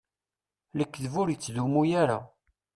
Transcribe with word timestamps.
Lekdeb 0.77 1.13
ur 1.21 1.27
ittdummu 1.29 1.81
ara. 2.01 2.19